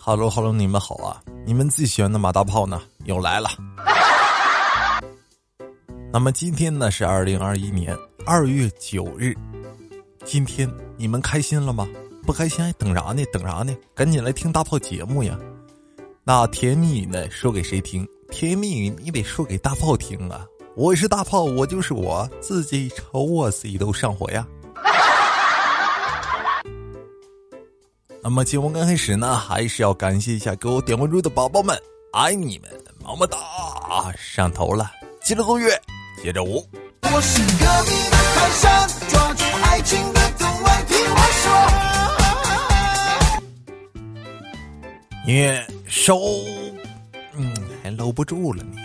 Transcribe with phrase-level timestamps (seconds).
[0.00, 1.20] Hello Hello，你们好啊！
[1.44, 3.50] 你们最喜欢的马大炮呢又来了。
[6.12, 7.94] 那么今天呢是二零二一年
[8.24, 9.36] 二月九日，
[10.24, 11.86] 今天你们开心了吗？
[12.22, 13.22] 不开心还等啥呢？
[13.32, 13.76] 等啥呢？
[13.94, 15.36] 赶紧来听大炮节目呀！
[16.22, 18.06] 那甜蜜语呢说给谁听？
[18.30, 20.46] 甜蜜语你得说给大炮听啊！
[20.76, 24.46] 我是大炮，我就是我自己，瞅我自己都上火呀！
[28.28, 31.74] 那么节目刚开始呢，还是要感谢一下给我点关注的宝宝们，
[32.12, 32.70] 爱你们，
[33.02, 33.38] 么么哒！
[34.18, 34.92] 上头了，
[35.24, 35.70] 接着奏乐，
[36.22, 36.62] 接着舞。
[37.04, 41.50] 我是隔壁的泰山，抓住爱情的藤蔓听我说。
[45.26, 46.20] 音乐收，
[47.34, 48.78] 嗯，还搂不住了你。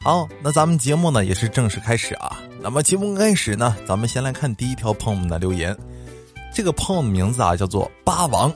[0.00, 2.38] 好，那咱们节目呢也是正式开始啊。
[2.62, 5.76] 那么节目开始呢，咱们先来看第一条朋友们的留言。
[6.56, 8.50] 这个朋友名字啊叫做八王，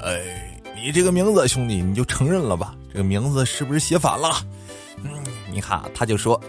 [0.00, 2.72] 哎，你这个名字兄弟你就承认了吧？
[2.88, 4.30] 这个名字是不是写反了？
[5.02, 5.10] 嗯，
[5.50, 6.40] 你看他就说，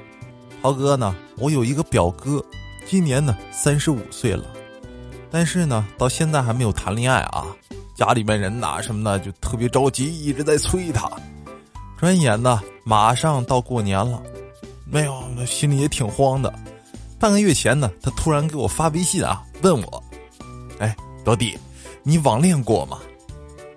[0.61, 2.45] 涛哥呢，我有一个表哥，
[2.85, 4.45] 今年呢三十五岁了，
[5.31, 7.47] 但是呢到现在还没有谈恋爱啊，
[7.95, 11.09] 家里面人呐什么的就特别着急，一直在催他。
[11.97, 14.21] 转眼呢马上到过年了，
[14.85, 16.53] 没有，那心里也挺慌的。
[17.17, 20.03] 半个月前呢，他突然给我发微信啊，问我。
[21.23, 21.57] 老弟，
[22.03, 22.99] 你网恋过吗？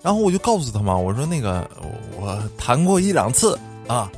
[0.03, 1.69] 然后我就告诉他嘛，我说那个
[2.19, 4.11] 我谈过一两次啊。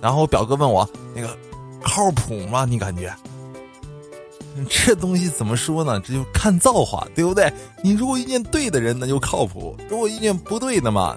[0.00, 1.36] 然后我表哥问我那个
[1.80, 2.64] 靠谱吗？
[2.64, 3.14] 你感觉？
[4.68, 5.98] 这东西怎么说呢？
[6.00, 7.50] 这就看造化，对不对？
[7.82, 11.16] 你如果遇见对的人，那就靠谱；如果遇见不对的嘛，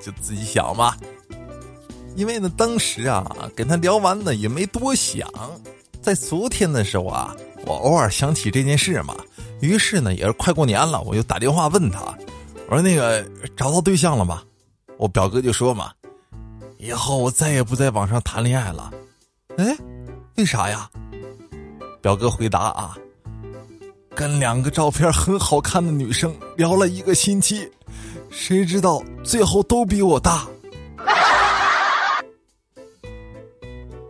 [0.00, 0.96] 就自己想吧。
[2.16, 5.28] 因为呢，当时啊，跟他聊完呢，也没多想。
[6.00, 9.16] 在昨天的时候啊，我偶尔想起这件事嘛。
[9.60, 12.00] 于是呢，也是快过年了，我就打电话问他，
[12.68, 13.24] 我说：“那个
[13.56, 14.42] 找到对象了吗？”
[14.98, 15.92] 我表哥就说嘛
[16.78, 18.92] ：“以后我再也不在网上谈恋爱了。”
[19.58, 19.76] 哎，
[20.36, 20.88] 为啥呀？
[22.00, 22.96] 表哥回答啊
[24.14, 27.68] ：“跟两个照片很好看的女生聊了一个星期，
[28.30, 30.46] 谁知道最后都比我大。”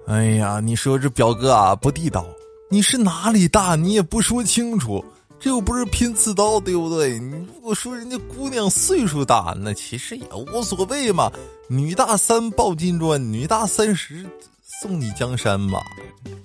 [0.07, 2.27] 哎呀，你说这表哥啊不地道，
[2.71, 3.77] 你是哪里大？
[3.77, 5.05] 你也不说清楚。
[5.41, 7.19] 这又不是拼刺刀，对不对？
[7.19, 11.31] 你如果说人家姑娘岁数大，那其实也无所谓嘛。
[11.69, 14.27] 女大三抱金砖，女大三十
[14.63, 15.81] 送你江山嘛，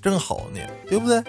[0.01, 1.23] 正好呢，对不对？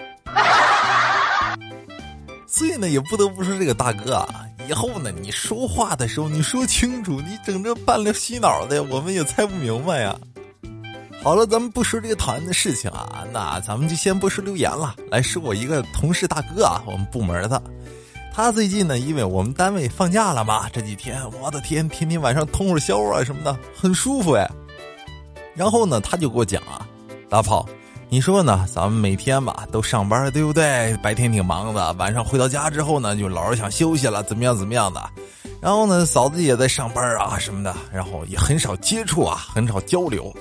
[2.45, 10.15] 所以呢，也不得不说这个大哥啊，以后呢，你说话的时候你说清楚，你整这半了洗脑的，我们也猜不明白呀。
[11.25, 17.59] 好了，咱们不说这个讨厌的事情啊，那咱们就先不说留言了，来说我一个同事大哥啊，我们部门的，
[18.31, 24.47] 他最近呢，因为我们单位放假了嘛，这几天我的天，天天晚上通会宵啊什么的，很舒服哎。
[25.55, 26.87] 然后呢，他就给我讲啊，
[27.27, 27.67] 大炮，
[28.07, 28.63] 你说呢？
[28.71, 30.95] 咱们每天吧都上班，对不对？
[31.01, 35.01] 白天挺忙的，晚上回到家之后呢，就老是想休息了，怎么样怎么样的。
[35.59, 40.31] 然后呢，嫂子也在上班啊什么的，然后也很少接触啊，很少交流。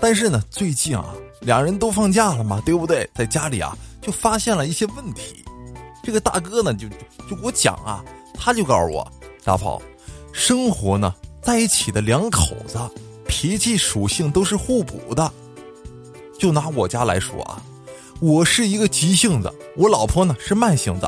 [0.00, 3.08] 但是呢，最近啊，两人都放假了嘛，对不对？
[3.14, 5.44] 在家里啊，就发现了一些问题。
[6.02, 6.88] 这个大哥呢，就
[7.28, 8.02] 就给我讲啊，
[8.32, 9.06] 他就告诉我，
[9.44, 9.80] 大炮，
[10.32, 12.78] 生活呢，在一起的两口子
[13.28, 15.30] 脾气属性都是互补的。
[16.38, 17.62] 就拿我家来说啊，
[18.20, 21.06] 我是一个急性子，我老婆呢是慢性子，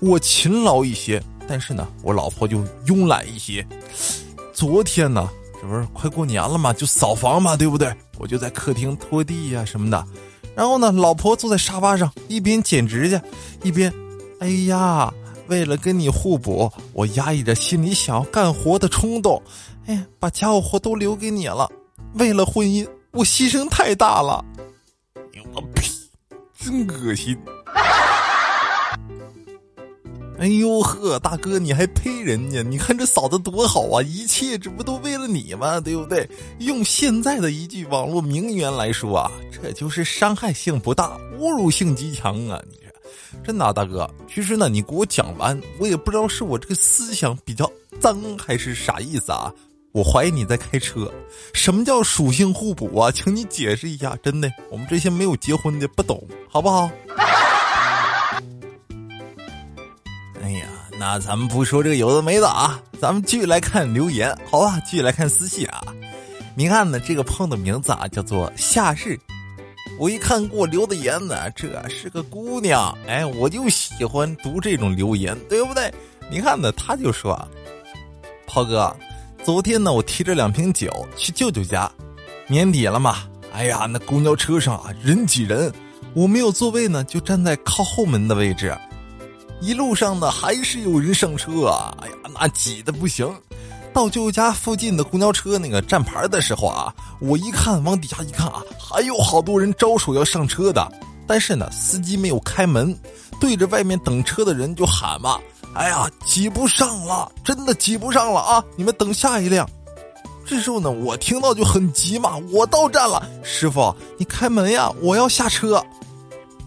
[0.00, 3.66] 我勤劳一些，但是呢，我老婆就慵懒一些。
[4.52, 5.30] 昨天呢。
[5.64, 7.90] 这不是快过年了嘛，就扫房嘛，对不对？
[8.18, 10.06] 我就在客厅拖地呀什么的，
[10.54, 13.18] 然后呢，老婆坐在沙发上，一边剪指甲，
[13.62, 13.90] 一边，
[14.40, 15.10] 哎呀，
[15.46, 19.42] 为了跟你互补，我压抑着心里想要干活的冲动，
[19.86, 21.66] 哎，把家务活都留给你了。
[22.12, 24.44] 为了婚姻，我牺牲太大了。
[25.54, 25.82] 我呸，
[26.58, 27.34] 真恶心。
[30.44, 32.60] 哎呦呵，大哥，你还呸人家？
[32.60, 34.02] 你看这嫂子多好啊！
[34.02, 35.80] 一切这不都为了你吗？
[35.80, 36.28] 对不对？
[36.58, 42.62] 用现在的一句网络名言来说啊，这就是伤害性不大，侮辱性极强啊！
[42.68, 49.50] 你这真的，大哥，其实呢，你给我讲完，我也不知道是我这个思想比较脏还是啥意思啊？
[49.92, 51.10] 我怀疑你在开车。
[51.54, 53.10] 什么叫属性互补啊？
[53.10, 54.14] 请你解释一下。
[54.22, 56.90] 真的，我们这些没有结婚的不懂，好不好？
[61.06, 64.80] 那咱们不说这个有的没的啊，咱们继续来看留言，好吧？
[64.86, 65.84] 继续来看私信啊。
[66.54, 69.20] 你看呢，这个朋友的名字啊叫做夏日。
[69.98, 75.92] 我一看给我留的言呢，这是个姑娘，哎，我就喜欢读这种留言，对不对？
[76.30, 77.38] 你看呢，他就说
[78.48, 78.96] ：“炮哥，
[79.44, 81.92] 昨天呢，我提着两瓶酒去舅舅家，
[82.46, 85.70] 年底了嘛，哎呀，那公交车上啊人挤人，
[86.14, 88.74] 我没有座位呢，就站在靠后门的位置。
[89.64, 93.26] 一路上呢，还是有人上车啊，哎呀，那挤的不行。
[93.94, 100.86] 到舅舅家附近的公交车那个站牌的时候啊，我一看往底下一看啊，还有好多人招手要上车的，
[101.26, 102.94] 但是呢，司机没有开门，
[103.40, 105.38] 对着外面等车的人就喊嘛。
[105.72, 108.62] 哎呀，挤不上了，真的挤不上了啊！
[108.76, 109.66] 你们等下一辆。
[110.44, 115.82] 这时候呢，我听到就很急嘛，我到站了，师傅，你开门呀，我要下车。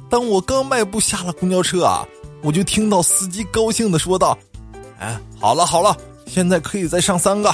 [0.09, 2.03] 当我刚迈步下了公交车啊，
[2.41, 4.37] 我就听到司机高兴的说道
[4.99, 5.95] ：“哎，好了好了，
[6.25, 7.49] 现在可以再上三个。”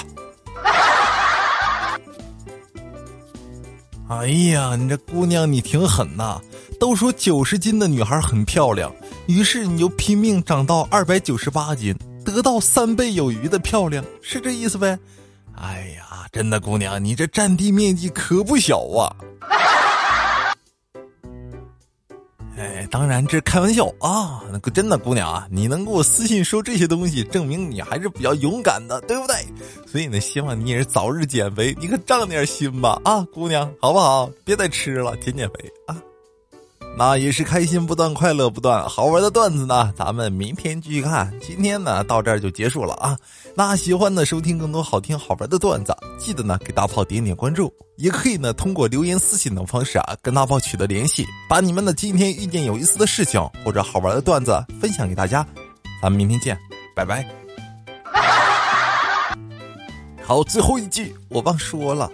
[4.10, 6.40] 哎呀，你这姑娘你挺狠呐！
[6.80, 8.94] 都说九十斤的女孩很漂亮。
[9.26, 11.96] 于是你就拼命长到二百九十八斤，
[12.26, 15.00] 得到三倍有余的漂亮，是这意思呗？
[15.56, 19.16] 哎呀，真的姑娘，你这占地面积可不小啊！
[22.94, 29.36] 当然这是开玩笑啊，那个真的姑娘啊，你能给我私信说这些东西，证明你还是比较勇敢的，对不对？
[29.88, 34.30] 所以呢，希望你也是早日减肥，你可长点心吧，啊，姑娘，好不好？
[34.46, 35.56] 别再吃了，减减肥
[35.88, 35.98] 啊！
[36.96, 41.34] 那也是开心不断，快乐不断，好玩的段子呢，咱们明天继续看。
[41.42, 43.18] 今天呢，到这儿就结束了啊。
[43.56, 55.44] 那喜欢呢，收听更多好听好玩的段子，记得呢给大炮点点关注，也可以呢通过留言、私信等方式啊跟大炮取得联系，把你们的今天遇见有意思的事情或者好玩的段子分享给大家。
[56.00, 56.56] 咱们明天见，
[56.96, 57.28] 拜拜。
[60.22, 62.08] 好，最后一句我忘说了。